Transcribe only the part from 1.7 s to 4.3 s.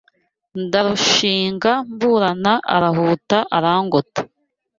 mburana Arahuta arangota